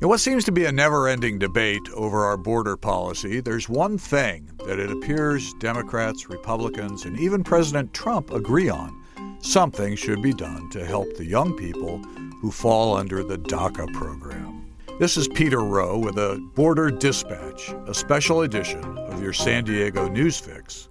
In 0.00 0.08
what 0.08 0.20
seems 0.20 0.44
to 0.44 0.52
be 0.52 0.64
a 0.64 0.72
never 0.72 1.08
ending 1.08 1.38
debate 1.38 1.86
over 1.92 2.24
our 2.24 2.38
border 2.38 2.74
policy, 2.74 3.40
there's 3.40 3.68
one 3.68 3.98
thing 3.98 4.50
that 4.64 4.78
it 4.78 4.90
appears 4.90 5.52
Democrats, 5.58 6.30
Republicans, 6.30 7.04
and 7.04 7.20
even 7.20 7.44
President 7.44 7.92
Trump 7.92 8.30
agree 8.30 8.70
on. 8.70 8.98
Something 9.40 9.96
should 9.96 10.22
be 10.22 10.32
done 10.32 10.70
to 10.70 10.86
help 10.86 11.14
the 11.18 11.26
young 11.26 11.54
people 11.54 11.98
who 12.40 12.50
fall 12.50 12.96
under 12.96 13.22
the 13.22 13.36
DACA 13.36 13.92
program. 13.92 14.74
This 14.98 15.18
is 15.18 15.28
Peter 15.28 15.60
Rowe 15.60 15.98
with 15.98 16.16
a 16.16 16.40
Border 16.54 16.90
Dispatch, 16.90 17.68
a 17.86 17.92
special 17.92 18.40
edition 18.40 18.82
of 18.96 19.22
your 19.22 19.34
San 19.34 19.64
Diego 19.64 20.08
News 20.08 20.40
Fix. 20.40 20.88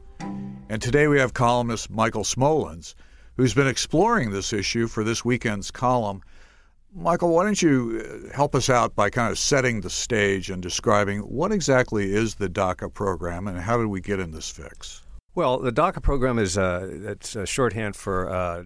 And 0.70 0.80
today 0.80 1.08
we 1.08 1.18
have 1.18 1.34
columnist 1.34 1.90
Michael 1.90 2.24
Smolens, 2.24 2.94
who's 3.38 3.56
been 3.56 3.66
exploring 3.66 4.30
this 4.30 4.54
issue 4.54 4.86
for 4.86 5.04
this 5.04 5.26
weekend's 5.26 5.72
column. 5.72 6.22
Michael, 6.94 7.36
why 7.36 7.44
don't 7.44 7.62
you 7.62 8.04
uh, 8.04 8.36
help 8.36 8.56
us 8.56 8.70
out 8.70 8.96
by 8.96 9.10
kind 9.10 9.32
of 9.32 9.38
setting 9.38 9.82
the 9.82 9.90
stage 9.90 10.50
and 10.50 10.62
describing 10.62 11.20
what 11.20 11.52
exactly 11.52 12.14
is 12.14 12.36
the 12.36 12.50
DACA 12.50 12.92
program 12.94 13.48
and 13.48 13.60
how 13.60 13.78
did 13.78 13.88
we 13.88 14.02
get 14.02 14.20
in 14.20 14.32
this 14.32 14.50
fix? 14.50 15.04
Well, 15.36 15.60
the 15.60 15.72
DACA 15.72 16.02
program 16.02 16.40
is 16.40 16.58
uh, 16.58 16.90
it's 16.92 17.36
a 17.36 17.46
shorthand 17.46 17.96
for 17.96 18.30
uh, 18.30 18.64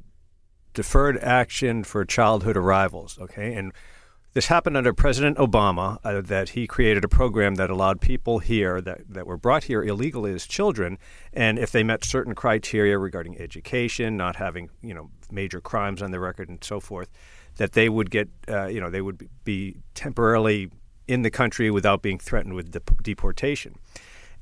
Deferred 0.73 1.17
Action 1.20 1.84
for 1.84 2.05
Childhood 2.05 2.55
Arrivals. 2.55 3.20
Okay, 3.20 3.54
and 3.54 3.73
this 4.34 4.48
happened 4.48 4.76
under 4.76 4.94
President 4.94 5.38
Obama, 5.38 6.00
uh, 6.03 6.22
that 6.22 6.50
he 6.50 6.66
created 6.66 7.03
a 7.03 7.08
program 7.08 7.55
that 7.55 7.70
allowed 7.70 8.02
people 8.02 8.40
here 8.40 8.81
that, 8.81 9.02
that 9.08 9.28
were 9.28 9.38
brought 9.38 9.66
here 9.66 9.84
illegally 9.84 10.34
as 10.34 10.48
children, 10.48 10.98
and 11.31 11.59
if 11.59 11.72
they 11.72 11.84
met 11.84 12.03
certain 12.03 12.34
criteria 12.34 12.98
regarding 12.98 13.40
education, 13.40 14.17
not 14.17 14.38
having 14.38 14.70
you 14.81 14.94
know 14.94 15.12
major 15.30 15.62
crimes 15.62 16.02
on 16.02 16.09
their 16.09 16.22
record, 16.22 16.50
and 16.50 16.64
so 16.64 16.80
forth, 16.80 17.09
that 17.57 17.73
they 17.73 17.89
would 17.89 18.09
get 18.12 18.30
uh, 18.48 18.66
you 18.66 18.80
know 18.80 18.89
they 18.89 19.02
would 19.02 19.30
be 19.43 19.77
temporarily 19.94 20.70
in 21.07 21.21
the 21.21 21.31
country 21.31 21.70
without 21.70 22.02
being 22.02 22.17
threatened 22.17 22.53
with 22.53 22.72
deportation 23.03 23.75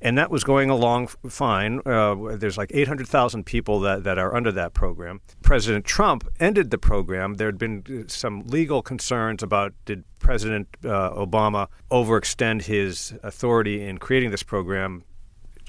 and 0.01 0.17
that 0.17 0.31
was 0.31 0.43
going 0.43 0.69
along 0.69 1.07
fine. 1.29 1.79
Uh, 1.85 2.35
there's 2.35 2.57
like 2.57 2.71
800,000 2.73 3.45
people 3.45 3.79
that, 3.81 4.03
that 4.03 4.17
are 4.17 4.35
under 4.35 4.51
that 4.51 4.73
program. 4.73 5.21
President 5.43 5.85
Trump 5.85 6.27
ended 6.39 6.71
the 6.71 6.77
program. 6.77 7.35
There 7.35 7.47
had 7.47 7.59
been 7.59 7.83
uh, 7.87 8.07
some 8.07 8.41
legal 8.47 8.81
concerns 8.81 9.43
about 9.43 9.73
did 9.85 10.03
President 10.19 10.67
uh, 10.83 11.11
Obama 11.11 11.67
overextend 11.91 12.63
his 12.63 13.13
authority 13.21 13.83
in 13.83 13.99
creating 13.99 14.31
this 14.31 14.43
program? 14.43 15.03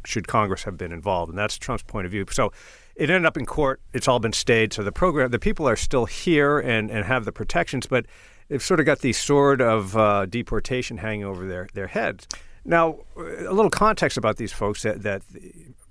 Should 0.05 0.27
Congress 0.27 0.65
have 0.65 0.79
been 0.79 0.93
involved? 0.93 1.29
And 1.31 1.39
that's 1.39 1.59
Trump's 1.59 1.85
point 1.85 2.07
of 2.07 2.13
view. 2.13 2.25
So 2.31 2.53
it 2.95 3.11
ended 3.11 3.27
up 3.27 3.37
in 3.37 3.47
court. 3.47 3.81
It's 3.93 4.09
all 4.09 4.19
been 4.21 4.33
stayed. 4.33 4.73
So 4.73 4.83
the 4.83 4.93
program, 4.93 5.31
the 5.31 5.39
people 5.39 5.69
are 5.69 5.77
still 5.77 6.07
here 6.07 6.59
and, 6.59 6.91
and 6.91 7.05
have 7.05 7.25
the 7.25 7.33
protections, 7.33 7.87
but 7.87 8.07
they've 8.49 8.63
sort 8.63 8.81
of 8.81 8.87
got 8.87 9.01
the 9.01 9.13
sword 9.13 9.61
of 9.61 9.97
uh, 9.97 10.27
deportation 10.27 10.99
hanging 10.99 11.25
over 11.25 11.47
their, 11.47 11.69
their 11.75 11.89
heads. 11.89 12.27
Now, 12.65 12.99
a 13.17 13.53
little 13.53 13.71
context 13.71 14.17
about 14.17 14.37
these 14.37 14.53
folks 14.53 14.83
that, 14.83 15.03
that 15.03 15.23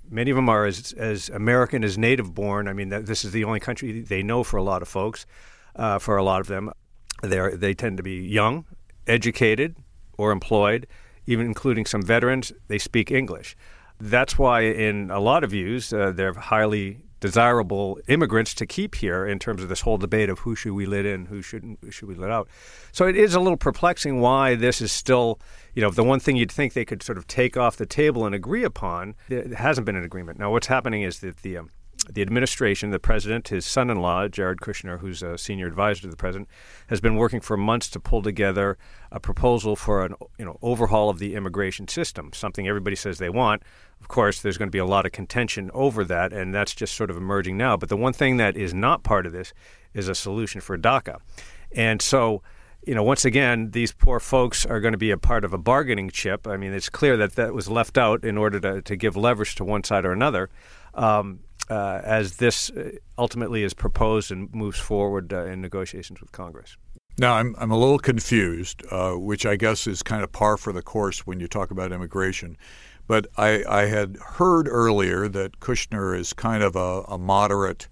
many 0.10 0.32
of 0.32 0.36
them 0.36 0.50
are 0.50 0.66
as, 0.66 0.94
as 0.94 1.30
American 1.30 1.84
as 1.84 1.98
native 1.98 2.34
born. 2.34 2.68
I 2.68 2.74
mean, 2.74 2.90
this 2.90 3.26
is 3.26 3.32
the 3.32 3.44
only 3.44 3.60
country 3.60 4.02
they 4.02 4.24
know 4.24 4.44
for 4.44 4.58
a 4.58 4.64
lot 4.64 4.82
of 4.82 4.88
folks. 4.88 5.26
Uh, 5.76 6.00
for 6.00 6.18
a 6.18 6.24
lot 6.24 6.42
of 6.42 6.48
them, 6.48 6.70
they 7.24 7.56
they 7.56 7.74
tend 7.74 7.96
to 7.96 8.04
be 8.04 8.16
young, 8.16 8.66
educated, 9.08 9.78
or 10.18 10.32
employed, 10.32 10.86
even 11.26 11.46
including 11.46 11.86
some 11.86 12.02
veterans. 12.02 12.52
They 12.68 12.78
speak 12.78 13.10
English. 13.10 13.56
That's 14.02 14.38
why, 14.38 14.62
in 14.62 15.12
a 15.12 15.20
lot 15.20 15.44
of 15.44 15.52
views, 15.52 15.94
uh, 15.94 16.12
they're 16.12 16.34
highly 16.34 17.04
desirable 17.20 18.00
immigrants 18.08 18.56
to 18.56 18.66
keep 18.66 18.96
here 18.96 19.28
in 19.28 19.38
terms 19.38 19.62
of 19.62 19.70
this 19.70 19.82
whole 19.82 19.98
debate 19.98 20.28
of 20.28 20.40
who 20.40 20.56
should 20.56 20.74
we 20.74 20.88
let 20.88 21.06
in, 21.06 21.28
who 21.28 21.42
shouldn't 21.42 21.80
should 21.92 22.10
we 22.10 22.16
let 22.16 22.32
out. 22.32 22.50
So 22.92 23.06
it 23.06 23.16
is 23.16 23.36
a 23.36 23.40
little 23.40 23.58
perplexing 23.58 24.20
why 24.20 24.56
this 24.56 24.82
is 24.82 24.92
still, 24.92 25.40
you 25.76 25.84
know, 25.84 25.92
the 25.92 26.04
one 26.04 26.20
thing 26.20 26.36
you'd 26.36 26.52
think 26.52 26.74
they 26.74 26.84
could 26.84 27.04
sort 27.04 27.20
of 27.20 27.28
take 27.28 27.56
off 27.56 27.78
the 27.78 27.86
table 27.86 28.26
and 28.26 28.34
agree 28.34 28.64
upon. 28.64 29.14
It 29.30 29.54
hasn't 29.54 29.86
been 29.86 29.96
an 29.96 30.04
agreement. 30.04 30.40
Now, 30.40 30.52
what's 30.52 30.68
happening 30.68 31.04
is 31.04 31.20
that 31.20 31.38
the 31.38 31.58
um, 31.58 31.70
the 32.10 32.22
administration, 32.22 32.92
the 32.92 33.00
president, 33.00 33.50
his 33.50 33.66
son-in-law, 33.66 34.28
Jared 34.30 34.60
Kushner, 34.60 35.00
who's 35.00 35.22
a 35.22 35.38
senior 35.38 35.68
advisor 35.68 36.02
to 36.02 36.08
the 36.08 36.16
president, 36.16 36.50
has 36.88 37.02
been 37.02 37.16
working 37.16 37.42
for 37.42 37.58
months 37.58 37.90
to 37.90 38.00
pull 38.00 38.22
together 38.22 38.78
a 39.12 39.20
proposal 39.20 39.76
for 39.76 40.06
an 40.06 40.16
you 40.38 40.46
know 40.46 40.58
overhaul 40.62 41.10
of 41.10 41.20
the 41.20 41.36
immigration 41.36 41.88
system. 41.88 42.32
Something 42.34 42.68
everybody 42.68 42.96
says 42.96 43.18
they 43.18 43.30
want. 43.30 43.64
Of 44.00 44.08
course, 44.08 44.42
there's 44.42 44.58
going 44.58 44.70
to 44.70 44.72
be 44.72 44.80
a 44.80 44.86
lot 44.86 45.06
of 45.06 45.12
contention 45.12 45.70
over 45.74 46.04
that, 46.06 46.34
and 46.34 46.54
that's 46.54 46.74
just 46.74 46.96
sort 46.96 47.10
of 47.12 47.18
emerging 47.18 47.58
now. 47.58 47.78
But 47.78 47.90
the 47.90 47.98
one 47.98 48.14
thing 48.14 48.38
that 48.38 48.58
is 48.58 48.74
not 48.74 49.04
part 49.04 49.26
of 49.26 49.32
this 49.32 49.54
is 49.94 50.08
a 50.08 50.16
solution 50.16 50.62
for 50.62 50.78
DACA, 50.78 51.20
and 51.72 52.02
so 52.02 52.42
you 52.86 52.96
know, 52.96 53.04
once 53.04 53.26
again, 53.26 53.72
these 53.72 53.92
poor 53.92 54.20
folks 54.20 54.66
are 54.66 54.80
going 54.80 54.94
to 54.94 54.98
be 54.98 55.12
a 55.12 55.18
part 55.18 55.46
of 55.46 55.54
a 55.54 55.58
bargaining 55.58 56.10
chip. 56.10 56.48
I 56.48 56.58
mean, 56.58 56.74
it's 56.74 56.90
clear 56.90 57.16
that 57.18 57.36
that 57.36 57.54
was 57.54 57.70
left 57.70 57.98
out 57.98 58.26
in 58.26 58.38
order 58.38 58.60
to, 58.60 58.82
to 58.82 58.96
give 58.96 59.16
leverage 59.16 59.56
to 59.56 59.64
one 59.64 59.84
side 59.84 60.04
or 60.04 60.12
another. 60.12 60.50
Um, 60.96 61.42
uh, 61.72 62.02
as 62.04 62.36
this 62.36 62.70
uh, 62.72 62.92
ultimately 63.18 63.64
is 63.64 63.74
proposed 63.74 64.30
and 64.30 64.54
moves 64.54 64.78
forward 64.78 65.32
uh, 65.32 65.46
in 65.46 65.62
negotiations 65.62 66.20
with 66.20 66.32
Congress. 66.34 66.76
Now, 67.18 67.36
I'm, 67.36 67.56
I'm 67.58 67.72
a 67.72 67.78
little 67.78 67.98
confused, 67.98 68.84
uh, 68.92 69.14
which 69.14 69.46
I 69.46 69.56
guess 69.56 69.88
is 69.88 70.04
kind 70.04 70.22
of 70.22 70.34
par 70.34 70.58
for 70.58 70.74
the 70.74 70.82
course 70.82 71.26
when 71.26 71.40
you 71.40 71.48
talk 71.48 71.72
about 71.72 71.94
immigration. 71.94 72.58
But 73.08 73.28
I, 73.38 73.64
I 73.70 73.86
had 73.86 74.18
heard 74.18 74.68
earlier 74.68 75.30
that 75.30 75.62
Kushner 75.62 76.18
is 76.18 76.34
kind 76.34 76.62
of 76.62 76.76
a, 76.76 77.04
a 77.08 77.18
moderate 77.18 77.88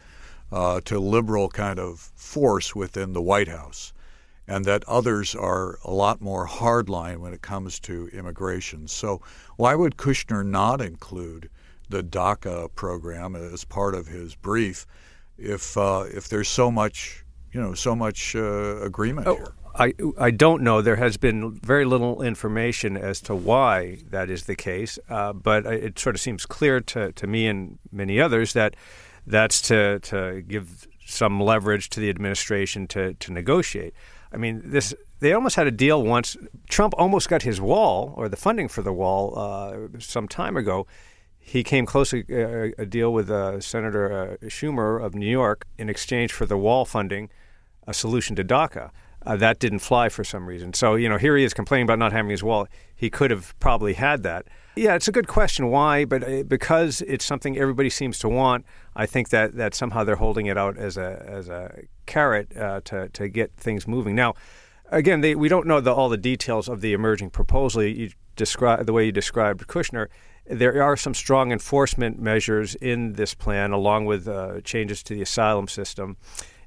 uh, 0.51 0.81
to 0.81 0.99
liberal 0.99 1.47
kind 1.47 1.79
of 1.79 2.11
force 2.15 2.75
within 2.75 3.13
the 3.13 3.21
White 3.21 3.47
House, 3.47 3.93
and 4.45 4.65
that 4.65 4.83
others 4.89 5.35
are 5.35 5.79
a 5.85 5.91
lot 5.91 6.19
more 6.19 6.47
hardline 6.47 7.19
when 7.19 7.33
it 7.33 7.41
comes 7.41 7.79
to 7.81 8.09
immigration. 8.11 8.89
So, 8.89 9.21
why 9.55 9.75
would 9.75 9.95
Kushner 9.95 10.45
not 10.45 10.81
include 10.81 11.49
the 11.89 12.03
DACA 12.03 12.73
program 12.75 13.35
as 13.35 13.63
part 13.65 13.95
of 13.95 14.07
his 14.07 14.35
brief 14.35 14.85
if 15.37 15.77
uh, 15.77 16.05
if 16.07 16.29
there's 16.29 16.49
so 16.49 16.69
much 16.71 17.23
you 17.51 17.61
know 17.61 17.73
so 17.73 17.95
much 17.95 18.35
uh, 18.35 18.81
agreement 18.81 19.27
oh, 19.27 19.35
here. 19.35 19.53
I 19.75 19.93
I 20.17 20.31
don't 20.31 20.61
know. 20.61 20.81
There 20.81 20.97
has 20.97 21.17
been 21.17 21.53
very 21.53 21.85
little 21.85 22.21
information 22.21 22.97
as 22.97 23.21
to 23.21 23.35
why 23.35 23.99
that 24.09 24.29
is 24.29 24.45
the 24.45 24.55
case, 24.55 24.99
uh, 25.09 25.33
but 25.33 25.65
it 25.65 25.97
sort 25.97 26.15
of 26.15 26.21
seems 26.21 26.45
clear 26.45 26.81
to, 26.81 27.11
to 27.13 27.27
me 27.27 27.47
and 27.47 27.79
many 27.91 28.19
others 28.19 28.53
that 28.53 28.75
that's 29.25 29.61
to 29.63 29.99
to 29.99 30.41
give 30.41 30.87
some 31.05 31.39
leverage 31.39 31.89
to 31.89 31.99
the 31.99 32.09
administration 32.09 32.87
to 32.87 33.13
to 33.15 33.31
negotiate. 33.31 33.93
I 34.31 34.37
mean, 34.37 34.61
this 34.63 34.93
they 35.19 35.33
almost 35.33 35.55
had 35.55 35.67
a 35.67 35.71
deal 35.71 36.03
once. 36.03 36.37
Trump 36.69 36.93
almost 36.97 37.29
got 37.29 37.43
his 37.43 37.59
wall 37.61 38.13
or 38.15 38.29
the 38.29 38.37
funding 38.37 38.67
for 38.67 38.81
the 38.81 38.93
wall 38.93 39.37
uh, 39.37 39.99
some 39.99 40.27
time 40.27 40.57
ago 40.57 40.87
he 41.39 41.63
came 41.63 41.85
close 41.85 42.11
to 42.11 42.23
a, 42.29 42.73
a 42.81 42.85
deal 42.85 43.11
with 43.11 43.29
uh, 43.31 43.59
Senator 43.59 44.37
uh, 44.41 44.45
Schumer 44.47 45.03
of 45.03 45.15
New 45.15 45.29
York 45.29 45.65
in 45.77 45.89
exchange 45.89 46.31
for 46.31 46.45
the 46.45 46.57
wall 46.57 46.85
funding, 46.85 47.29
a 47.87 47.93
solution 47.93 48.35
to 48.35 48.43
DACA. 48.43 48.91
Uh, 49.25 49.35
that 49.35 49.59
didn't 49.59 49.79
fly 49.79 50.07
for 50.07 50.23
some 50.23 50.47
reason. 50.47 50.73
So, 50.73 50.95
you 50.95 51.09
know, 51.09 51.17
here 51.17 51.35
he 51.35 51.43
is 51.43 51.53
complaining 51.53 51.83
about 51.83 51.99
not 51.99 52.13
having 52.13 52.29
his 52.31 52.41
wall. 52.41 52.67
He 52.95 53.09
could 53.09 53.31
have 53.31 53.53
probably 53.59 53.93
had 53.93 54.23
that. 54.23 54.47
Yeah, 54.75 54.95
it's 54.95 55.09
a 55.09 55.11
good 55.11 55.27
question. 55.27 55.69
Why? 55.69 56.05
But 56.05 56.23
uh, 56.23 56.43
because 56.43 57.01
it's 57.01 57.25
something 57.25 57.57
everybody 57.57 57.89
seems 57.89 58.17
to 58.19 58.29
want, 58.29 58.65
I 58.95 59.05
think 59.05 59.29
that, 59.29 59.55
that 59.55 59.75
somehow 59.75 60.05
they're 60.05 60.15
holding 60.15 60.45
it 60.45 60.57
out 60.57 60.77
as 60.77 60.95
a, 60.95 61.23
as 61.27 61.49
a 61.49 61.83
carrot 62.05 62.55
uh, 62.55 62.79
to, 62.85 63.09
to 63.09 63.27
get 63.27 63.51
things 63.57 63.87
moving. 63.87 64.15
Now, 64.15 64.35
again, 64.89 65.19
they, 65.19 65.35
we 65.35 65.49
don't 65.49 65.67
know 65.67 65.81
the, 65.81 65.93
all 65.93 66.07
the 66.07 66.17
details 66.17 66.69
of 66.69 66.79
the 66.79 66.93
emerging 66.93 67.31
proposal. 67.31 67.83
You 67.83 68.11
describe 68.37 68.85
the 68.85 68.93
way 68.93 69.05
you 69.05 69.11
described 69.11 69.67
Kushner 69.67 70.07
there 70.49 70.81
are 70.81 70.97
some 70.97 71.13
strong 71.13 71.51
enforcement 71.51 72.19
measures 72.19 72.75
in 72.75 73.13
this 73.13 73.33
plan, 73.33 73.71
along 73.71 74.05
with 74.05 74.27
uh, 74.27 74.61
changes 74.61 75.03
to 75.03 75.13
the 75.13 75.21
asylum 75.21 75.67
system 75.67 76.17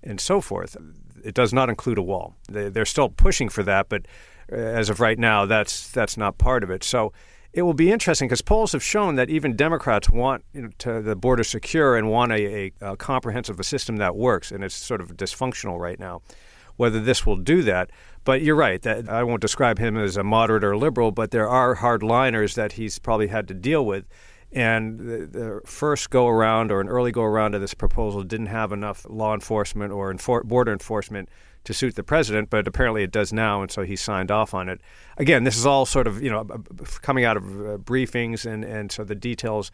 and 0.03 0.21
so 0.21 0.41
forth. 0.41 0.77
It 1.25 1.35
does 1.35 1.53
not 1.53 1.69
include 1.69 1.99
a 1.99 2.03
wall. 2.03 2.37
They, 2.49 2.81
are 2.81 2.85
still 2.85 3.09
pushing 3.09 3.49
for 3.49 3.63
that, 3.65 3.89
but 3.89 4.07
uh, 4.51 4.57
as 4.57 4.89
of 4.89 5.01
right 5.01 5.19
now, 5.19 5.47
that's 5.47 5.91
that's 5.91 6.17
not 6.17 6.39
part 6.39 6.63
of 6.63 6.71
it. 6.71 6.85
So 6.85 7.13
it 7.53 7.63
will 7.63 7.75
be 7.75 7.93
interesting 7.93 8.29
because 8.29 8.43
polls 8.43 8.73
have 8.73 8.83
shown 8.83 9.17
that 9.17 9.29
even 9.29 9.57
Democrats 9.57 10.09
want 10.09 10.45
you 10.55 10.63
know, 10.63 10.71
to 10.79 11.03
the 11.03 11.15
border 11.15 11.45
secure 11.45 11.97
and 11.97 12.09
want 12.09 12.33
a, 12.33 12.73
a, 12.81 12.93
a 12.93 12.97
comprehensive 12.97 13.65
system 13.65 13.97
that 13.97 14.17
works, 14.17 14.51
and 14.51 14.65
it's 14.65 14.75
sort 14.75 15.01
of 15.01 15.17
dysfunctional 15.17 15.79
right 15.79 15.99
now. 15.99 16.23
Whether 16.77 17.01
this 17.01 17.27
will 17.27 17.37
do 17.37 17.63
that, 17.63 17.91
but 18.25 18.43
you're 18.43 18.57
right 18.57 18.81
that 18.83 19.09
I 19.09 19.23
won't 19.25 19.41
describe 19.41 19.79
him 19.79 19.97
as 19.97 20.17
a 20.17 20.25
moderate 20.25 20.65
or 20.65 20.77
liberal, 20.77 21.11
but 21.11 21.31
there 21.31 21.49
are 21.49 21.77
hardliners 21.77 22.55
that 22.55 22.73
he's 22.73 22.99
probably 22.99 23.29
had 23.29 23.49
to 23.49 23.55
deal 23.55 23.85
with. 23.85 24.05
And 24.53 24.99
the, 25.01 25.27
the 25.27 25.61
first 25.65 26.11
go 26.11 26.29
around 26.29 26.71
or 26.71 26.81
an 26.81 26.89
early 26.89 27.11
go 27.11 27.23
around 27.23 27.55
of 27.55 27.61
this 27.61 27.75
proposal 27.75 28.23
didn't 28.23 28.47
have 28.47 28.71
enough 28.71 29.07
law 29.09 29.33
enforcement 29.33 29.93
or 29.93 30.15
border 30.45 30.73
enforcement 30.73 31.31
to 31.65 31.73
suit 31.73 31.95
the 31.95 32.03
president, 32.03 32.51
but 32.51 32.67
apparently 32.67 33.03
it 33.03 33.13
does 33.13 33.33
now, 33.33 33.63
and 33.63 33.71
so 33.71 33.83
he 33.83 33.97
signed 33.97 34.31
off 34.31 34.53
on 34.53 34.69
it. 34.69 34.81
Again, 35.17 35.45
this 35.45 35.57
is 35.57 35.65
all 35.65 35.87
sort 35.87 36.07
of 36.07 36.23
you 36.23 36.31
know 36.31 36.45
coming 37.03 37.25
out 37.25 37.37
of 37.37 37.45
uh, 37.45 37.79
briefings, 37.79 38.45
and 38.45 38.65
and 38.65 38.91
so 38.91 39.05
the 39.05 39.15
details 39.15 39.71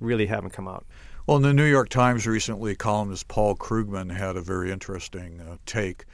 really 0.00 0.26
haven't 0.26 0.50
come 0.50 0.68
out. 0.68 0.86
Well, 1.26 1.36
in 1.36 1.42
the 1.42 1.54
New 1.54 1.64
York 1.64 1.88
Times 1.88 2.26
recently, 2.26 2.74
columnist 2.74 3.28
Paul 3.28 3.56
Krugman 3.56 4.14
had 4.14 4.36
a 4.36 4.40
very 4.40 4.70
interesting 4.70 5.40
uh, 5.40 5.56
take 5.64 6.04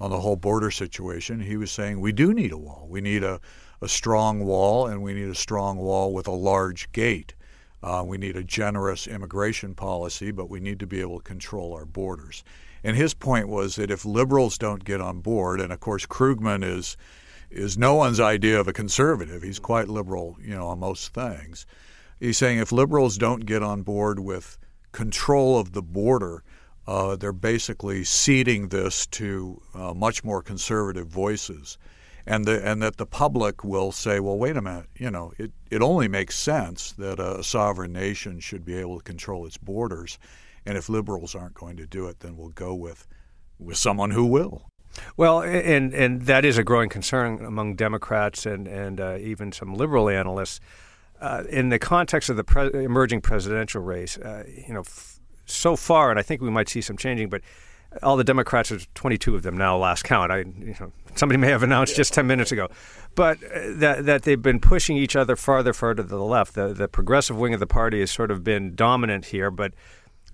on 0.00 0.10
the 0.10 0.20
whole 0.20 0.36
border 0.36 0.70
situation. 0.70 1.40
He 1.40 1.56
was 1.56 1.70
saying 1.70 2.00
we 2.00 2.12
do 2.12 2.32
need 2.32 2.52
a 2.52 2.56
wall. 2.56 2.86
We 2.88 3.00
need 3.00 3.22
a, 3.22 3.40
a 3.82 3.88
strong 3.88 4.44
wall, 4.44 4.86
and 4.86 5.02
we 5.02 5.12
need 5.12 5.28
a 5.28 5.34
strong 5.34 5.76
wall 5.76 6.12
with 6.12 6.26
a 6.26 6.32
large 6.32 6.90
gate. 6.92 7.34
Uh, 7.82 8.02
we 8.06 8.18
need 8.18 8.36
a 8.36 8.44
generous 8.44 9.06
immigration 9.06 9.74
policy, 9.74 10.30
but 10.30 10.50
we 10.50 10.60
need 10.60 10.78
to 10.80 10.86
be 10.86 11.00
able 11.00 11.18
to 11.18 11.24
control 11.24 11.74
our 11.74 11.86
borders. 11.86 12.44
And 12.82 12.96
his 12.96 13.14
point 13.14 13.48
was 13.48 13.76
that 13.76 13.90
if 13.90 14.04
liberals 14.04 14.56
don't 14.56 14.84
get 14.84 15.00
on 15.00 15.20
board, 15.20 15.60
and 15.60 15.72
of 15.72 15.80
course 15.80 16.06
Krugman 16.06 16.64
is 16.64 16.96
is 17.50 17.76
no 17.76 17.96
one's 17.96 18.20
idea 18.20 18.60
of 18.60 18.68
a 18.68 18.72
conservative. 18.72 19.42
He's 19.42 19.58
quite 19.58 19.88
liberal, 19.88 20.36
you 20.40 20.54
know, 20.54 20.68
on 20.68 20.78
most 20.78 21.12
things. 21.12 21.66
He's 22.20 22.38
saying 22.38 22.58
if 22.58 22.70
liberals 22.70 23.18
don't 23.18 23.44
get 23.44 23.60
on 23.60 23.82
board 23.82 24.20
with 24.20 24.56
control 24.92 25.58
of 25.58 25.72
the 25.72 25.82
border, 25.82 26.44
uh, 26.86 27.16
they're 27.16 27.32
basically 27.32 28.04
ceding 28.04 28.68
this 28.68 29.06
to 29.06 29.60
uh, 29.74 29.94
much 29.94 30.24
more 30.24 30.42
conservative 30.42 31.06
voices, 31.06 31.78
and 32.26 32.44
the, 32.44 32.66
and 32.66 32.82
that 32.82 32.96
the 32.96 33.06
public 33.06 33.64
will 33.64 33.92
say, 33.92 34.20
well, 34.20 34.38
wait 34.38 34.56
a 34.56 34.62
minute, 34.62 34.86
you 34.96 35.10
know, 35.10 35.32
it, 35.38 35.52
it 35.70 35.82
only 35.82 36.08
makes 36.08 36.38
sense 36.38 36.92
that 36.92 37.18
a 37.18 37.42
sovereign 37.42 37.92
nation 37.92 38.40
should 38.40 38.64
be 38.64 38.74
able 38.74 38.98
to 38.98 39.04
control 39.04 39.46
its 39.46 39.56
borders, 39.56 40.18
and 40.66 40.76
if 40.76 40.88
liberals 40.88 41.34
aren't 41.34 41.54
going 41.54 41.76
to 41.76 41.86
do 41.86 42.06
it, 42.06 42.20
then 42.20 42.36
we'll 42.36 42.48
go 42.50 42.74
with 42.74 43.06
with 43.58 43.76
someone 43.76 44.10
who 44.10 44.24
will. 44.24 44.70
Well, 45.16 45.42
and 45.42 45.94
and 45.94 46.22
that 46.22 46.44
is 46.44 46.58
a 46.58 46.64
growing 46.64 46.88
concern 46.88 47.44
among 47.44 47.76
Democrats 47.76 48.46
and 48.46 48.66
and 48.66 49.00
uh, 49.00 49.16
even 49.20 49.52
some 49.52 49.74
liberal 49.74 50.08
analysts. 50.08 50.60
Uh, 51.20 51.44
in 51.50 51.68
the 51.68 51.78
context 51.78 52.30
of 52.30 52.36
the 52.36 52.44
pre- 52.44 52.72
emerging 52.72 53.20
presidential 53.20 53.82
race, 53.82 54.16
uh, 54.16 54.42
you 54.66 54.72
know, 54.72 54.82
so 55.50 55.76
far, 55.76 56.10
and 56.10 56.18
I 56.18 56.22
think 56.22 56.40
we 56.40 56.50
might 56.50 56.68
see 56.68 56.80
some 56.80 56.96
changing, 56.96 57.28
but 57.28 57.42
all 58.02 58.16
the 58.16 58.24
Democrats, 58.24 58.68
there's 58.68 58.86
22 58.94 59.34
of 59.34 59.42
them 59.42 59.56
now, 59.56 59.76
last 59.76 60.04
count. 60.04 60.30
I, 60.30 60.38
you 60.38 60.74
know, 60.78 60.92
somebody 61.14 61.38
may 61.38 61.48
have 61.48 61.62
announced 61.62 61.96
just 61.96 62.14
10 62.14 62.26
minutes 62.26 62.52
ago, 62.52 62.68
but 63.14 63.38
uh, 63.42 63.72
that 63.74 64.06
that 64.06 64.22
they've 64.22 64.40
been 64.40 64.60
pushing 64.60 64.96
each 64.96 65.16
other 65.16 65.36
farther, 65.36 65.72
farther 65.72 66.02
to 66.02 66.08
the 66.08 66.18
left. 66.18 66.54
The 66.54 66.72
the 66.72 66.88
progressive 66.88 67.36
wing 67.36 67.54
of 67.54 67.60
the 67.60 67.66
party 67.66 68.00
has 68.00 68.10
sort 68.10 68.30
of 68.30 68.44
been 68.44 68.74
dominant 68.74 69.26
here, 69.26 69.50
but 69.50 69.74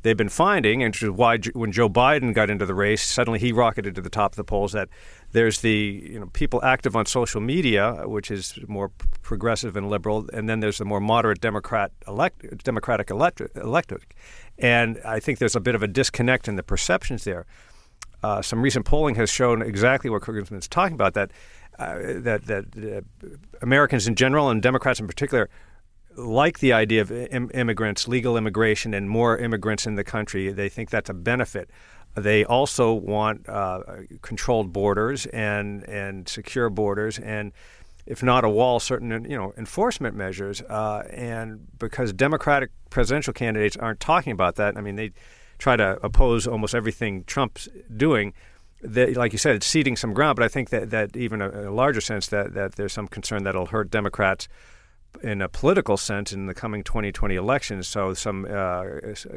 they've 0.06 0.17
been 0.17 0.29
finding, 0.29 0.85
and 0.85 0.94
is 0.94 1.11
why 1.11 1.38
when 1.53 1.73
Joe 1.73 1.88
Biden 1.88 2.32
got 2.32 2.49
into 2.49 2.64
the 2.64 2.75
race, 2.75 3.03
suddenly 3.03 3.41
he 3.41 3.50
rocketed 3.50 3.97
to 3.97 4.00
the 4.00 4.08
top 4.08 4.32
of 4.32 4.37
the 4.37 4.44
polls. 4.44 4.70
That 4.70 4.88
there's 5.32 5.61
the 5.61 6.03
you 6.11 6.20
know 6.20 6.26
people 6.26 6.62
active 6.62 6.94
on 6.94 7.06
social 7.06 7.41
media, 7.41 8.05
which 8.06 8.31
is 8.31 8.56
more 8.69 8.93
progressive 9.23 9.76
and 9.76 9.91
liberal, 9.91 10.29
and 10.32 10.49
then 10.49 10.61
there's 10.61 10.79
the 10.79 10.85
more 10.85 11.00
moderate 11.00 11.41
Democrat 11.41 11.91
elect, 12.06 12.62
Democratic 12.62 13.11
electorate, 13.11 14.14
and 14.58 15.00
I 15.05 15.19
think 15.19 15.41
there's 15.41 15.56
a 15.56 15.61
bit 15.61 15.75
of 15.75 15.82
a 15.82 15.88
disconnect 15.88 16.47
in 16.47 16.55
the 16.55 16.62
perceptions 16.62 17.25
there. 17.25 17.44
Uh, 18.23 18.41
some 18.41 18.62
recent 18.62 18.87
polling 18.87 19.17
has 19.17 19.29
shown 19.29 19.61
exactly 19.61 20.09
what 20.09 20.23
Krugman's 20.23 20.69
talking 20.69 20.94
about 20.94 21.14
that 21.14 21.32
uh, 21.81 21.99
that 22.20 22.47
that 22.47 22.64
uh, 22.76 23.29
Americans 23.61 24.06
in 24.06 24.14
general 24.14 24.50
and 24.50 24.62
Democrats 24.62 25.00
in 25.00 25.09
particular 25.09 25.50
like 26.17 26.59
the 26.61 26.73
idea 26.73 27.03
of 27.03 27.13
Im- 27.13 27.51
immigrants, 27.55 28.09
legal 28.09 28.37
immigration, 28.37 28.95
and 28.95 29.09
more 29.09 29.37
immigrants 29.37 29.87
in 29.87 29.95
the 29.95 30.05
country. 30.05 30.53
They 30.53 30.69
think 30.69 30.91
that's 30.91 31.11
a 31.11 31.15
benefit. 31.15 31.71
They 32.15 32.45
also 32.45 32.95
want 32.95 33.49
uh, 33.49 33.83
controlled 34.23 34.73
borders 34.73 35.27
and 35.27 35.87
and 35.89 36.29
secure 36.29 36.71
borders, 36.71 37.19
and 37.19 37.53
if 38.07 38.23
not 38.23 38.45
a 38.45 38.49
wall, 38.49 38.81
certain 38.81 39.11
you 39.29 39.37
know 39.37 39.53
enforcement 39.59 40.17
measures. 40.17 40.63
Uh, 40.63 41.07
and 41.11 41.67
because 41.79 42.13
Democratic 42.13 42.71
presidential 42.89 43.35
candidates 43.35 43.77
aren't 43.77 44.01
talking 44.01 44.33
about 44.33 44.57
that, 44.57 44.77
I 44.77 44.81
mean 44.81 44.97
they 44.97 45.12
try 45.59 45.77
to 45.77 45.99
oppose 46.03 46.47
almost 46.47 46.75
everything 46.75 47.25
Trump's 47.25 47.69
doing. 47.95 48.33
They, 48.83 49.15
like 49.15 49.33
you 49.33 49.39
said, 49.39 49.57
it's 49.57 49.67
ceding 49.67 49.97
some 49.97 50.12
ground, 50.12 50.37
but 50.37 50.45
I 50.45 50.49
think 50.49 50.69
that, 50.69 50.91
that 50.91 51.17
even 51.17 51.41
a, 51.41 51.71
a 51.71 51.73
larger 51.73 52.03
sense 52.03 52.27
that, 52.29 52.53
that 52.53 52.77
there's 52.77 52.93
some 52.93 53.09
concern 53.09 53.43
that'll 53.45 53.67
hurt 53.67 53.91
Democrats 53.91 54.49
in 55.23 55.43
a 55.43 55.49
political 55.49 55.97
sense 55.97 56.33
in 56.33 56.47
the 56.47 56.55
coming 56.55 56.83
2020 56.83 57.35
elections. 57.35 57.89
So 57.89 58.15
some 58.15 58.47
uh, 58.51 58.85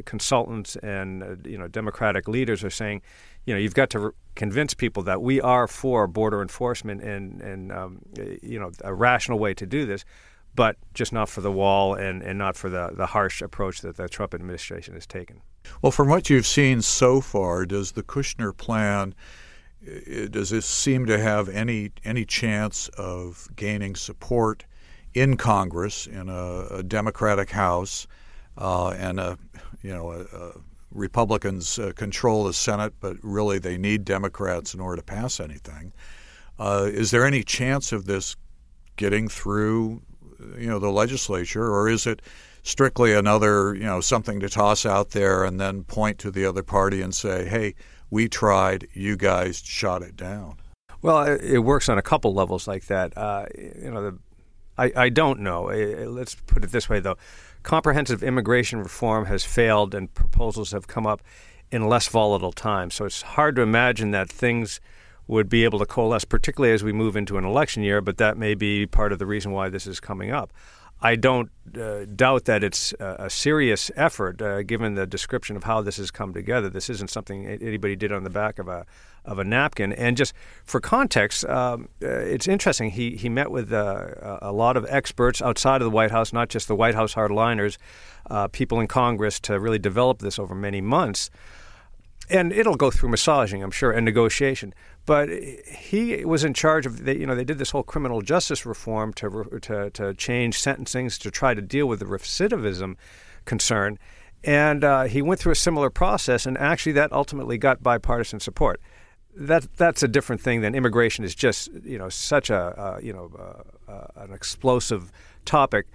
consultants 0.06 0.76
and 0.78 1.24
uh, 1.24 1.36
you 1.46 1.58
know 1.58 1.68
Democratic 1.68 2.28
leaders 2.28 2.64
are 2.64 2.70
saying, 2.70 3.02
you 3.46 3.54
know, 3.54 3.60
you've 3.60 3.74
got 3.74 3.90
to 3.92 4.14
convince 4.36 4.74
people 4.74 5.04
that 5.04 5.22
we 5.22 5.42
are 5.42 5.68
for 5.68 6.08
border 6.08 6.42
enforcement 6.42 7.02
and 7.02 7.42
and 7.42 7.72
um, 7.72 8.02
you 8.42 8.60
know 8.60 8.72
a 8.84 8.94
rational 8.94 9.40
way 9.40 9.54
to 9.54 9.66
do 9.66 9.86
this, 9.86 10.06
but 10.56 10.78
just 10.94 11.14
not 11.14 11.30
for 11.30 11.42
the 11.42 11.52
wall 11.52 11.94
and, 11.94 12.22
and 12.22 12.38
not 12.38 12.56
for 12.56 12.70
the, 12.70 12.92
the 12.94 13.06
harsh 13.06 13.42
approach 13.42 13.82
that 13.82 13.98
the 13.98 14.08
Trump 14.08 14.34
administration 14.34 14.94
has 14.94 15.06
taken. 15.06 15.42
Well, 15.82 15.92
from 15.92 16.10
what 16.10 16.30
you've 16.30 16.48
seen 16.48 16.82
so 16.82 17.22
far, 17.22 17.66
does 17.66 17.94
the 17.94 18.04
Kushner 18.04 18.56
plan? 18.56 19.14
Does 20.30 20.50
this 20.50 20.66
seem 20.66 21.06
to 21.06 21.18
have 21.18 21.48
any 21.48 21.92
any 22.04 22.26
chance 22.26 22.90
of 22.90 23.48
gaining 23.56 23.96
support 23.96 24.66
in 25.14 25.38
Congress 25.38 26.08
in 26.08 26.30
a, 26.30 26.68
a 26.72 26.84
Democratic 26.84 27.50
House 27.50 28.08
uh, 28.58 28.90
and 28.90 29.20
a 29.20 29.38
you 29.82 29.94
know 29.94 30.12
a, 30.12 30.22
a 30.22 30.52
Republicans 30.92 31.78
uh, 31.78 31.92
control 31.96 32.46
the 32.46 32.54
Senate, 32.54 32.94
but 33.00 33.18
really 33.22 33.60
they 33.60 33.78
need 33.78 34.06
Democrats 34.06 34.74
in 34.74 34.80
order 34.80 34.98
to 34.98 35.04
pass 35.04 35.40
anything. 35.40 35.94
Uh, 36.58 36.90
is 36.92 37.12
there 37.12 37.26
any 37.26 37.44
chance 37.44 37.92
of 37.92 38.06
this 38.06 38.36
getting 38.98 39.30
through, 39.30 40.02
you 40.58 40.68
know, 40.68 40.80
the 40.80 40.92
legislature, 40.92 41.72
or 41.72 41.88
is 41.88 42.06
it 42.06 42.22
strictly 42.64 43.14
another, 43.14 43.74
you 43.76 43.84
know, 43.84 44.02
something 44.02 44.40
to 44.40 44.50
toss 44.50 44.86
out 44.86 45.12
there 45.12 45.44
and 45.44 45.60
then 45.60 45.84
point 45.84 46.18
to 46.20 46.32
the 46.32 46.46
other 46.46 46.64
party 46.64 47.02
and 47.02 47.14
say, 47.16 47.48
"Hey, 47.48 47.76
we 48.10 48.28
tried, 48.28 48.88
you 48.94 49.16
guys 49.16 49.62
shot 49.64 50.02
it 50.02 50.16
down"? 50.18 50.58
Well, 51.02 51.24
it 51.24 51.60
works 51.60 51.88
on 51.88 51.98
a 51.98 52.02
couple 52.02 52.34
levels 52.34 52.68
like 52.68 52.88
that. 52.88 53.18
Uh, 53.18 53.46
you 53.56 53.92
know, 53.92 54.02
the 54.04 54.18
I, 54.80 54.92
I 54.96 55.10
don't 55.10 55.42
know. 55.42 55.64
Let's 55.64 56.36
put 56.36 56.64
it 56.64 56.72
this 56.72 56.88
way, 56.88 57.00
though. 57.00 57.18
Comprehensive 57.64 58.24
immigration 58.24 58.80
reform 58.80 59.26
has 59.26 59.44
failed, 59.44 59.94
and 59.94 60.14
proposals 60.14 60.72
have 60.72 60.88
come 60.88 61.06
up 61.06 61.22
in 61.72 61.88
less 61.88 62.08
volatile 62.08 62.54
times. 62.54 62.96
So 62.96 63.06
it's 63.06 63.22
hard 63.22 63.56
to 63.58 63.62
imagine 63.62 64.12
that 64.12 64.30
things 64.30 64.80
would 65.28 65.50
be 65.50 65.64
able 65.64 65.78
to 65.80 65.86
coalesce, 65.86 66.26
particularly 66.26 66.74
as 66.74 66.84
we 66.84 66.92
move 66.92 67.16
into 67.16 67.38
an 67.38 67.46
election 67.46 67.84
year, 67.84 68.02
but 68.02 68.18
that 68.18 68.38
may 68.38 68.56
be 68.56 68.88
part 68.88 69.12
of 69.12 69.20
the 69.20 69.26
reason 69.28 69.52
why 69.52 69.70
this 69.70 69.86
is 69.86 70.00
coming 70.00 70.32
up. 70.32 70.52
I 71.02 71.16
don't 71.16 71.50
uh, 71.80 72.06
doubt 72.14 72.46
that 72.46 72.64
it's 72.64 72.94
a 73.00 73.30
serious 73.30 73.90
effort, 73.96 74.42
uh, 74.42 74.64
given 74.64 74.96
the 74.96 75.08
description 75.08 75.56
of 75.56 75.64
how 75.64 75.82
this 75.82 75.98
has 75.98 76.12
come 76.12 76.34
together. 76.34 76.70
This 76.70 76.90
isn't 76.90 77.10
something 77.10 77.46
anybody 77.48 77.96
did 77.96 78.12
on 78.12 78.24
the 78.24 78.30
back 78.30 78.60
of 78.60 78.68
a 78.68 78.86
of 79.26 79.38
a 79.38 79.44
napkin. 79.44 79.94
And 79.94 80.18
just 80.18 80.34
for 80.64 80.80
context, 80.80 81.46
um, 81.46 81.90
uh, 82.02 82.08
it's 82.08 82.48
interesting. 82.48 82.92
He 82.92 83.16
he 83.16 83.30
met 83.30 83.52
with 83.52 83.72
uh, 83.72 84.40
a 84.42 84.52
lot 84.52 84.76
of 84.76 84.86
experts 84.90 85.42
outside 85.42 85.82
of 85.82 85.86
the 85.86 85.92
White 85.92 86.12
House, 86.12 86.34
not 86.34 86.50
just 86.50 86.68
the 86.68 86.76
White 86.76 86.96
House 86.96 87.14
hardliners, 87.14 87.78
uh, 88.30 88.48
people 88.48 88.80
in 88.80 88.88
Congress, 88.88 89.40
to 89.42 89.60
really 89.60 89.80
develop 89.80 90.20
this 90.20 90.40
over 90.40 90.56
many 90.56 90.82
months 90.82 91.30
and 92.30 92.52
it'll 92.52 92.76
go 92.76 92.92
through 92.92 93.10
massaging, 93.10 93.64
I'm 93.64 93.72
sure, 93.72 93.92
and 93.92 94.06
negotiation. 94.06 94.74
But 95.06 95.30
he 95.30 96.24
was 96.24 96.44
in 96.44 96.54
charge 96.54 96.86
of, 96.86 97.08
you 97.08 97.26
know, 97.26 97.36
they 97.36 97.44
did 97.44 97.58
this 97.58 97.72
whole 97.72 97.84
criminal 97.84 98.22
justice 98.22 98.66
reform 98.66 99.14
to 99.14 99.60
to, 99.62 99.90
to 99.90 100.14
change 100.14 100.62
sentencings 100.62 101.18
to 101.20 101.32
try 101.32 101.54
to 101.54 101.62
deal 101.62 101.88
with 101.88 102.00
the 102.00 102.06
recidivism 102.06 102.96
concern, 103.46 103.98
and 104.44 104.84
uh, 104.84 105.04
he 105.04 105.22
went 105.22 105.40
through 105.40 105.54
a 105.54 105.56
similar 105.56 105.90
process, 105.90 106.46
and 106.46 106.58
actually 106.58 106.92
that 106.94 107.12
ultimately 107.12 107.58
got 107.58 107.82
bipartisan 107.82 108.40
support. 108.40 108.80
That 109.36 109.68
that's 109.78 110.04
a 110.04 110.08
different 110.08 110.42
thing 110.42 110.62
than 110.62 110.76
immigration 110.76 111.24
is 111.24 111.34
just 111.34 111.70
you 111.84 111.98
know 111.98 112.10
such 112.10 112.50
a 112.50 112.58
uh, 112.58 113.00
you 113.02 113.14
know 113.14 113.32
uh 113.88 114.06
an 114.16 114.34
explosive 114.34 115.12
topic, 115.46 115.88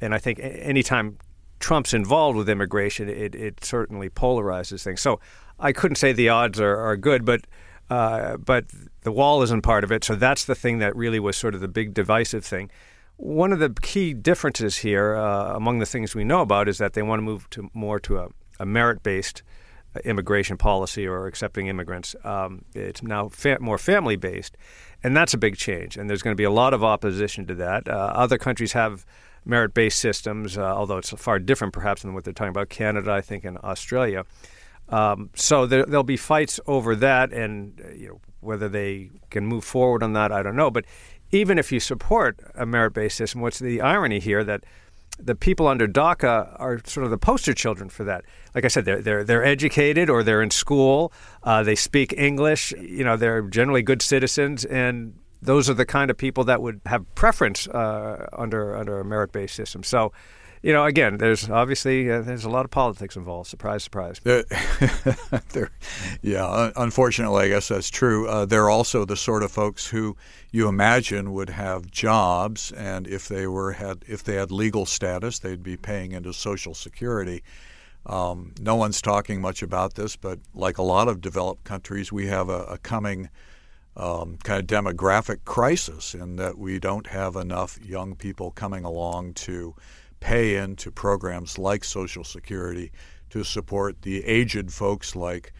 and 0.00 0.14
I 0.14 0.18
think 0.18 0.40
anytime 0.40 1.18
Trump's 1.60 1.94
involved 1.94 2.36
with 2.36 2.48
immigration, 2.48 3.08
it, 3.08 3.34
it 3.34 3.64
certainly 3.64 4.10
polarizes 4.10 4.84
things. 4.84 5.00
So 5.00 5.20
I 5.58 5.72
couldn't 5.72 5.96
say 5.96 6.12
the 6.12 6.28
odds 6.28 6.60
are, 6.60 6.76
are 6.76 6.96
good, 6.96 7.24
but 7.24 7.46
uh, 7.90 8.36
but 8.38 8.64
the 9.02 9.12
wall 9.12 9.42
isn't 9.42 9.62
part 9.62 9.84
of 9.84 9.92
it. 9.92 10.04
So 10.04 10.14
that's 10.14 10.44
the 10.44 10.54
thing 10.54 10.78
that 10.78 10.96
really 10.96 11.20
was 11.20 11.36
sort 11.36 11.54
of 11.54 11.60
the 11.60 11.68
big 11.68 11.94
divisive 11.94 12.44
thing. 12.44 12.70
One 13.16 13.52
of 13.52 13.58
the 13.58 13.74
key 13.82 14.14
differences 14.14 14.78
here, 14.78 15.14
uh, 15.14 15.54
among 15.54 15.78
the 15.78 15.86
things 15.86 16.14
we 16.14 16.24
know 16.24 16.40
about, 16.40 16.68
is 16.68 16.78
that 16.78 16.94
they 16.94 17.02
want 17.02 17.18
to 17.20 17.22
move 17.22 17.48
to 17.50 17.70
more 17.72 18.00
to 18.00 18.18
a, 18.18 18.28
a 18.58 18.66
merit-based 18.66 19.42
uh, 19.94 20.00
immigration 20.04 20.56
policy 20.56 21.06
or 21.06 21.26
accepting 21.26 21.68
immigrants. 21.68 22.16
Um, 22.24 22.64
it's 22.74 23.02
now 23.02 23.28
fa- 23.28 23.58
more 23.60 23.78
family-based, 23.78 24.56
and 25.04 25.16
that's 25.16 25.34
a 25.34 25.38
big 25.38 25.56
change. 25.56 25.96
And 25.96 26.10
there's 26.10 26.22
going 26.22 26.32
to 26.34 26.40
be 26.40 26.44
a 26.44 26.50
lot 26.50 26.74
of 26.74 26.82
opposition 26.82 27.46
to 27.46 27.54
that. 27.56 27.86
Uh, 27.86 28.10
other 28.14 28.38
countries 28.38 28.72
have 28.72 29.06
merit-based 29.44 29.98
systems, 29.98 30.58
uh, 30.58 30.62
although 30.62 30.98
it's 30.98 31.10
far 31.10 31.38
different, 31.38 31.72
perhaps, 31.72 32.02
than 32.02 32.14
what 32.14 32.24
they're 32.24 32.32
talking 32.32 32.48
about. 32.48 32.70
Canada, 32.70 33.12
I 33.12 33.20
think, 33.20 33.44
and 33.44 33.58
Australia. 33.58 34.24
Um, 34.88 35.30
so 35.34 35.66
there, 35.66 35.84
will 35.86 36.02
be 36.02 36.16
fights 36.16 36.60
over 36.66 36.94
that, 36.96 37.32
and 37.32 37.80
uh, 37.84 37.92
you 37.92 38.08
know 38.08 38.20
whether 38.40 38.68
they 38.68 39.10
can 39.30 39.46
move 39.46 39.64
forward 39.64 40.02
on 40.02 40.12
that, 40.12 40.30
I 40.30 40.42
don't 40.42 40.56
know. 40.56 40.70
But 40.70 40.84
even 41.30 41.58
if 41.58 41.72
you 41.72 41.80
support 41.80 42.38
a 42.54 42.66
merit-based 42.66 43.16
system, 43.16 43.40
what's 43.40 43.58
the 43.58 43.80
irony 43.80 44.20
here 44.20 44.44
that 44.44 44.64
the 45.18 45.34
people 45.34 45.68
under 45.68 45.86
DACA 45.86 46.56
are 46.58 46.80
sort 46.84 47.04
of 47.04 47.10
the 47.10 47.18
poster 47.18 47.54
children 47.54 47.88
for 47.88 48.04
that. 48.04 48.24
Like 48.54 48.64
I 48.64 48.68
said, 48.68 48.84
they're 48.84 49.00
they're 49.00 49.24
they're 49.24 49.44
educated 49.44 50.10
or 50.10 50.22
they're 50.22 50.42
in 50.42 50.50
school. 50.50 51.12
Uh, 51.42 51.62
they 51.62 51.74
speak 51.74 52.12
English. 52.16 52.72
You 52.72 53.04
know, 53.04 53.16
they're 53.16 53.42
generally 53.42 53.82
good 53.82 54.02
citizens, 54.02 54.64
and 54.64 55.14
those 55.40 55.70
are 55.70 55.74
the 55.74 55.86
kind 55.86 56.10
of 56.10 56.16
people 56.16 56.44
that 56.44 56.62
would 56.62 56.80
have 56.86 57.12
preference 57.14 57.68
uh, 57.68 58.26
under 58.32 58.76
under 58.76 59.00
a 59.00 59.04
merit 59.04 59.32
based 59.32 59.54
system. 59.54 59.82
So 59.82 60.12
you 60.64 60.72
know, 60.72 60.86
again, 60.86 61.18
there's 61.18 61.50
obviously 61.50 62.10
uh, 62.10 62.22
there's 62.22 62.46
a 62.46 62.48
lot 62.48 62.64
of 62.64 62.70
politics 62.70 63.16
involved. 63.16 63.50
Surprise, 63.50 63.84
surprise. 63.84 64.18
yeah, 66.22 66.70
unfortunately, 66.74 67.44
I 67.44 67.48
guess 67.48 67.68
that's 67.68 67.90
true. 67.90 68.26
Uh, 68.26 68.46
they're 68.46 68.70
also 68.70 69.04
the 69.04 69.14
sort 69.14 69.42
of 69.42 69.52
folks 69.52 69.86
who 69.86 70.16
you 70.52 70.66
imagine 70.66 71.34
would 71.34 71.50
have 71.50 71.90
jobs, 71.90 72.72
and 72.72 73.06
if 73.06 73.28
they 73.28 73.46
were 73.46 73.72
had 73.72 74.06
if 74.08 74.24
they 74.24 74.36
had 74.36 74.50
legal 74.50 74.86
status, 74.86 75.38
they'd 75.38 75.62
be 75.62 75.76
paying 75.76 76.12
into 76.12 76.32
Social 76.32 76.72
Security. 76.72 77.42
Um, 78.06 78.54
no 78.58 78.74
one's 78.74 79.02
talking 79.02 79.42
much 79.42 79.62
about 79.62 79.96
this, 79.96 80.16
but 80.16 80.38
like 80.54 80.78
a 80.78 80.82
lot 80.82 81.08
of 81.08 81.20
developed 81.20 81.64
countries, 81.64 82.10
we 82.10 82.28
have 82.28 82.48
a, 82.48 82.64
a 82.64 82.78
coming 82.78 83.28
um, 83.98 84.38
kind 84.42 84.60
of 84.60 84.66
demographic 84.66 85.44
crisis 85.44 86.14
in 86.14 86.36
that 86.36 86.56
we 86.56 86.78
don't 86.78 87.08
have 87.08 87.36
enough 87.36 87.78
young 87.84 88.16
people 88.16 88.50
coming 88.50 88.84
along 88.84 89.34
to 89.34 89.74
pay 90.20 90.56
into 90.56 90.90
programs 90.90 91.58
like 91.58 91.84
Social 91.84 92.24
Security 92.24 92.92
to 93.30 93.44
support 93.44 94.02
the 94.02 94.24
aged 94.24 94.72
folks 94.72 95.16
like, 95.16 95.52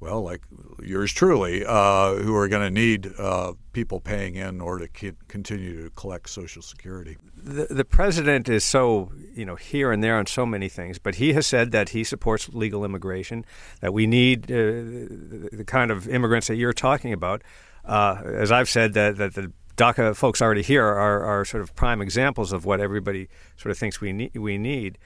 well, 0.00 0.22
like 0.22 0.42
yours 0.82 1.12
truly, 1.12 1.64
uh, 1.66 2.14
who 2.14 2.34
are 2.34 2.48
going 2.48 2.62
to 2.62 2.70
need 2.70 3.12
uh, 3.18 3.52
people 3.72 4.00
paying 4.00 4.34
in 4.34 4.60
order 4.60 4.86
to 4.86 5.12
continue 5.28 5.84
to 5.84 5.90
collect 5.90 6.28
Social 6.28 6.62
Security. 6.62 7.18
The, 7.36 7.66
the 7.70 7.84
president 7.84 8.48
is 8.48 8.64
so, 8.64 9.12
you 9.34 9.44
know, 9.44 9.56
here 9.56 9.92
and 9.92 10.02
there 10.02 10.16
on 10.16 10.26
so 10.26 10.44
many 10.46 10.68
things, 10.68 10.98
but 10.98 11.16
he 11.16 11.34
has 11.34 11.46
said 11.46 11.70
that 11.72 11.90
he 11.90 12.02
supports 12.02 12.48
legal 12.48 12.84
immigration, 12.84 13.44
that 13.80 13.92
we 13.92 14.06
need 14.06 14.50
uh, 14.50 14.56
the 14.56 15.64
kind 15.66 15.90
of 15.90 16.08
immigrants 16.08 16.48
that 16.48 16.56
you're 16.56 16.72
talking 16.72 17.12
about. 17.12 17.42
Uh, 17.84 18.22
as 18.24 18.50
I've 18.52 18.68
said, 18.68 18.94
that, 18.94 19.16
that 19.18 19.34
the 19.34 19.52
DACA 19.76 20.14
folks 20.14 20.42
already 20.42 20.62
here 20.62 20.84
are, 20.84 21.24
are 21.24 21.44
sort 21.44 21.62
of 21.62 21.74
prime 21.74 22.00
examples 22.00 22.52
of 22.52 22.64
what 22.64 22.80
everybody 22.80 23.28
sort 23.56 23.70
of 23.70 23.78
thinks 23.78 24.00
we 24.00 24.12
need. 24.12 24.36
We 24.36 24.58
need. 24.58 24.98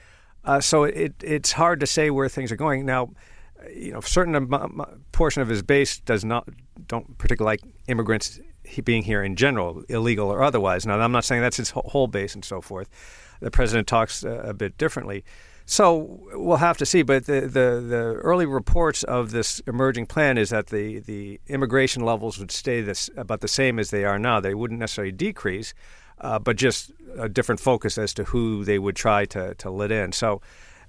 Uh, 0.43 0.61
so 0.61 0.83
it, 0.83 1.15
it's 1.23 1.53
hard 1.53 1.79
to 1.79 1.87
say 1.87 2.09
where 2.09 2.29
things 2.29 2.51
are 2.51 2.55
going 2.55 2.85
now. 2.85 3.11
You 3.73 3.93
know, 3.93 3.99
a 3.99 4.03
certain 4.03 4.47
portion 5.11 5.41
of 5.41 5.47
his 5.47 5.63
base 5.63 5.99
does 5.99 6.23
not 6.23 6.47
don't 6.87 7.17
particularly 7.17 7.57
like 7.57 7.73
immigrants 7.87 8.39
being 8.83 9.03
here 9.03 9.23
in 9.23 9.35
general, 9.35 9.83
illegal 9.89 10.29
or 10.29 10.43
otherwise. 10.43 10.85
Now, 10.85 10.99
I'm 10.99 11.11
not 11.11 11.25
saying 11.25 11.41
that's 11.41 11.57
his 11.57 11.71
whole 11.71 12.07
base 12.07 12.35
and 12.35 12.43
so 12.43 12.61
forth. 12.61 12.89
The 13.39 13.51
president 13.51 13.87
talks 13.87 14.23
a 14.23 14.53
bit 14.53 14.77
differently. 14.77 15.23
So 15.65 16.21
we'll 16.33 16.57
have 16.57 16.77
to 16.77 16.85
see. 16.85 17.01
But 17.01 17.25
the, 17.25 17.41
the, 17.41 17.83
the, 17.85 18.19
early 18.21 18.45
reports 18.45 19.03
of 19.03 19.31
this 19.31 19.61
emerging 19.61 20.05
plan 20.05 20.37
is 20.37 20.51
that 20.51 20.67
the, 20.67 20.99
the 20.99 21.39
immigration 21.47 22.03
levels 22.05 22.37
would 22.37 22.51
stay 22.51 22.81
this, 22.81 23.09
about 23.17 23.41
the 23.41 23.47
same 23.47 23.79
as 23.79 23.89
they 23.89 24.05
are 24.05 24.19
now. 24.19 24.39
They 24.39 24.53
wouldn't 24.53 24.79
necessarily 24.79 25.11
decrease, 25.11 25.73
uh, 26.21 26.37
but 26.37 26.55
just 26.55 26.91
a 27.17 27.27
different 27.27 27.59
focus 27.59 27.97
as 27.97 28.13
to 28.13 28.25
who 28.25 28.63
they 28.63 28.77
would 28.77 28.95
try 28.95 29.25
to, 29.25 29.55
to 29.55 29.71
let 29.71 29.91
in. 29.91 30.11
So 30.11 30.41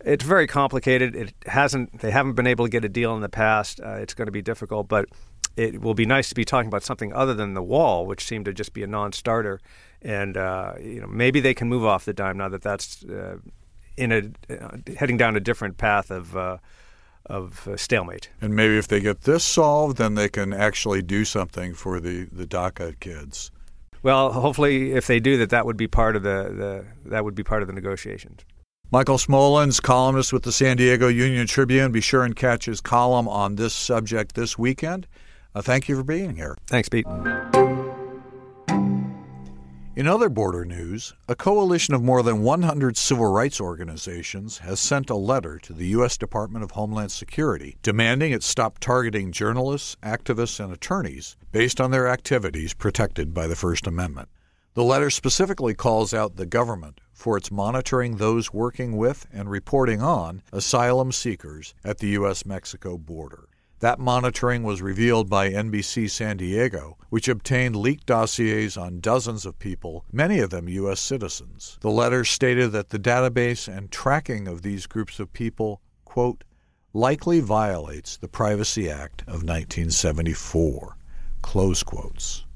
it's 0.04 0.24
very 0.24 0.46
complicated. 0.46 1.16
It 1.16 1.34
hasn't. 1.46 2.00
They 2.00 2.10
haven't 2.10 2.34
been 2.34 2.46
able 2.46 2.66
to 2.66 2.70
get 2.70 2.84
a 2.84 2.88
deal 2.88 3.14
in 3.14 3.22
the 3.22 3.28
past. 3.28 3.80
Uh, 3.80 3.94
it's 3.94 4.12
going 4.12 4.26
to 4.26 4.32
be 4.32 4.42
difficult, 4.42 4.88
but 4.88 5.08
it 5.56 5.80
will 5.80 5.94
be 5.94 6.04
nice 6.04 6.28
to 6.28 6.34
be 6.34 6.44
talking 6.44 6.68
about 6.68 6.82
something 6.82 7.14
other 7.14 7.32
than 7.32 7.54
the 7.54 7.62
wall, 7.62 8.04
which 8.06 8.24
seemed 8.24 8.44
to 8.44 8.52
just 8.52 8.74
be 8.74 8.82
a 8.82 8.86
non-starter. 8.86 9.58
And 10.02 10.36
uh, 10.36 10.74
you 10.80 11.00
know, 11.00 11.06
maybe 11.06 11.40
they 11.40 11.54
can 11.54 11.68
move 11.68 11.84
off 11.84 12.04
the 12.04 12.12
dime 12.12 12.36
now 12.36 12.50
that 12.50 12.62
that's 12.62 13.04
uh, 13.04 13.38
in 13.96 14.12
a 14.12 14.52
uh, 14.52 14.76
heading 14.96 15.16
down 15.16 15.36
a 15.36 15.40
different 15.40 15.78
path 15.78 16.10
of 16.10 16.36
uh, 16.36 16.58
of 17.26 17.66
uh, 17.66 17.76
stalemate. 17.76 18.30
And 18.40 18.54
maybe 18.54 18.78
if 18.78 18.88
they 18.88 19.00
get 19.00 19.22
this 19.22 19.44
solved, 19.44 19.96
then 19.98 20.14
they 20.14 20.28
can 20.28 20.52
actually 20.52 21.02
do 21.02 21.24
something 21.24 21.74
for 21.74 22.00
the 22.00 22.24
the 22.24 22.46
DACA 22.46 22.98
kids. 23.00 23.50
Well, 24.02 24.32
hopefully, 24.32 24.92
if 24.92 25.06
they 25.06 25.18
do 25.18 25.36
that, 25.38 25.50
that 25.50 25.66
would 25.66 25.76
be 25.76 25.88
part 25.88 26.14
of 26.14 26.22
the, 26.22 26.84
the 27.04 27.10
that 27.10 27.24
would 27.24 27.34
be 27.34 27.42
part 27.42 27.62
of 27.62 27.68
the 27.68 27.74
negotiations. 27.74 28.40
Michael 28.92 29.16
Smolens, 29.16 29.82
columnist 29.82 30.32
with 30.32 30.44
the 30.44 30.52
San 30.52 30.76
Diego 30.76 31.08
Union 31.08 31.48
Tribune. 31.48 31.90
Be 31.90 32.00
sure 32.00 32.22
and 32.22 32.36
catch 32.36 32.66
his 32.66 32.80
column 32.80 33.26
on 33.26 33.56
this 33.56 33.74
subject 33.74 34.36
this 34.36 34.56
weekend. 34.56 35.08
Uh, 35.56 35.62
thank 35.62 35.88
you 35.88 35.96
for 35.96 36.04
being 36.04 36.36
here. 36.36 36.56
Thanks, 36.68 36.88
Pete. 36.88 37.06
In 39.96 40.06
other 40.06 40.28
border 40.28 40.66
news, 40.66 41.14
a 41.26 41.34
coalition 41.34 41.94
of 41.94 42.02
more 42.02 42.22
than 42.22 42.42
100 42.42 42.98
civil 42.98 43.32
rights 43.32 43.62
organizations 43.62 44.58
has 44.58 44.78
sent 44.78 45.08
a 45.08 45.14
letter 45.16 45.58
to 45.60 45.72
the 45.72 45.86
U.S. 45.86 46.18
Department 46.18 46.62
of 46.62 46.72
Homeland 46.72 47.10
Security 47.10 47.78
demanding 47.82 48.30
it 48.30 48.42
stop 48.42 48.78
targeting 48.78 49.32
journalists, 49.32 49.96
activists, 50.02 50.62
and 50.62 50.70
attorneys 50.70 51.38
based 51.50 51.80
on 51.80 51.92
their 51.92 52.08
activities 52.08 52.74
protected 52.74 53.32
by 53.32 53.46
the 53.46 53.56
First 53.56 53.86
Amendment. 53.86 54.28
The 54.74 54.84
letter 54.84 55.08
specifically 55.08 55.72
calls 55.72 56.12
out 56.12 56.36
the 56.36 56.44
government 56.44 57.00
for 57.14 57.38
its 57.38 57.50
monitoring 57.50 58.18
those 58.18 58.52
working 58.52 58.98
with 58.98 59.26
and 59.32 59.50
reporting 59.50 60.02
on 60.02 60.42
asylum 60.52 61.10
seekers 61.10 61.74
at 61.82 62.00
the 62.00 62.08
U.S. 62.08 62.44
Mexico 62.44 62.98
border. 62.98 63.48
That 63.80 63.98
monitoring 63.98 64.62
was 64.62 64.80
revealed 64.80 65.28
by 65.28 65.50
NBC 65.50 66.08
San 66.08 66.38
Diego, 66.38 66.96
which 67.10 67.28
obtained 67.28 67.76
leaked 67.76 68.06
dossiers 68.06 68.78
on 68.78 69.00
dozens 69.00 69.44
of 69.44 69.58
people, 69.58 70.06
many 70.10 70.38
of 70.38 70.48
them 70.48 70.66
U.S. 70.66 70.98
citizens. 70.98 71.76
The 71.82 71.90
letter 71.90 72.24
stated 72.24 72.72
that 72.72 72.88
the 72.88 72.98
database 72.98 73.68
and 73.68 73.90
tracking 73.90 74.48
of 74.48 74.62
these 74.62 74.86
groups 74.86 75.20
of 75.20 75.34
people, 75.34 75.82
quote, 76.06 76.42
likely 76.94 77.40
violates 77.40 78.16
the 78.16 78.28
Privacy 78.28 78.88
Act 78.88 79.20
of 79.22 79.42
1974, 79.42 80.96
close 81.42 81.82
quotes. 81.82 82.46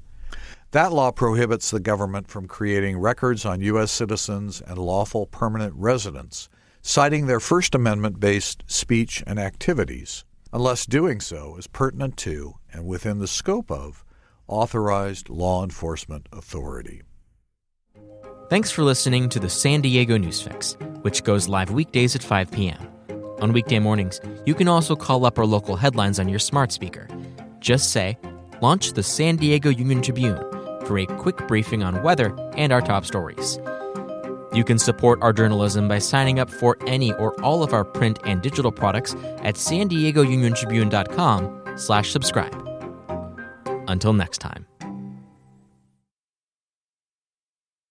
That 0.71 0.91
law 0.91 1.11
prohibits 1.11 1.69
the 1.69 1.79
government 1.79 2.29
from 2.29 2.47
creating 2.47 2.97
records 2.97 3.45
on 3.45 3.61
U.S. 3.61 3.91
citizens 3.91 4.59
and 4.59 4.79
lawful 4.79 5.27
permanent 5.27 5.75
residents, 5.75 6.49
citing 6.81 7.27
their 7.27 7.39
First 7.39 7.75
Amendment 7.75 8.19
based 8.19 8.63
speech 8.65 9.23
and 9.27 9.37
activities 9.37 10.25
unless 10.53 10.85
doing 10.85 11.19
so 11.19 11.55
is 11.57 11.67
pertinent 11.67 12.17
to 12.17 12.55
and 12.73 12.85
within 12.85 13.19
the 13.19 13.27
scope 13.27 13.71
of 13.71 14.03
authorized 14.47 15.29
law 15.29 15.63
enforcement 15.63 16.27
authority. 16.31 17.01
Thanks 18.49 18.69
for 18.69 18.83
listening 18.83 19.29
to 19.29 19.39
the 19.39 19.49
San 19.49 19.81
Diego 19.81 20.17
Newsfix, 20.17 20.75
which 21.03 21.23
goes 21.23 21.47
live 21.47 21.71
weekdays 21.71 22.15
at 22.15 22.23
5 22.23 22.51
p.m. 22.51 22.89
On 23.39 23.53
weekday 23.53 23.79
mornings, 23.79 24.19
you 24.45 24.53
can 24.53 24.67
also 24.67 24.95
call 24.95 25.25
up 25.25 25.39
our 25.39 25.45
local 25.45 25.77
headlines 25.77 26.19
on 26.19 26.27
your 26.27 26.39
smart 26.39 26.71
speaker. 26.71 27.07
Just 27.59 27.91
say, 27.91 28.17
Launch 28.61 28.93
the 28.93 29.01
San 29.01 29.37
Diego 29.37 29.69
Union 29.69 30.03
Tribune 30.03 30.37
for 30.85 30.99
a 30.99 31.05
quick 31.05 31.47
briefing 31.47 31.81
on 31.81 32.03
weather 32.03 32.35
and 32.55 32.71
our 32.71 32.81
top 32.81 33.05
stories. 33.05 33.57
You 34.53 34.63
can 34.63 34.77
support 34.79 35.21
our 35.21 35.33
journalism 35.33 35.87
by 35.87 35.99
signing 35.99 36.39
up 36.39 36.49
for 36.49 36.77
any 36.87 37.13
or 37.13 37.39
all 37.41 37.63
of 37.63 37.73
our 37.73 37.85
print 37.85 38.19
and 38.25 38.41
digital 38.41 38.71
products 38.71 39.15
at 39.43 39.57
san 39.57 39.87
diego 39.87 40.21
union 40.21 40.53
tribune.com 40.53 41.61
slash 41.75 42.11
subscribe. 42.11 42.55
Until 43.87 44.13
next 44.13 44.39
time. 44.39 44.70